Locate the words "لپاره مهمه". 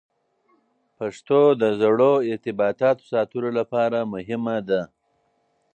3.59-4.57